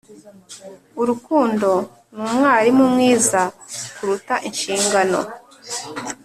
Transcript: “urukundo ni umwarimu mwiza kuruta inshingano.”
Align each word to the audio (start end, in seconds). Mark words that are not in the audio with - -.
“urukundo 1.01 1.69
ni 2.15 2.19
umwarimu 2.27 2.85
mwiza 2.93 3.41
kuruta 3.95 4.35
inshingano.” 4.47 5.19